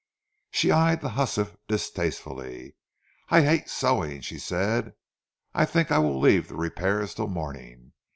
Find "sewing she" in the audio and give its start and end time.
3.69-4.39